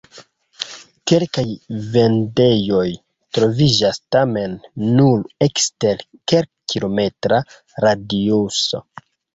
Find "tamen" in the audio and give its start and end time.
4.17-4.59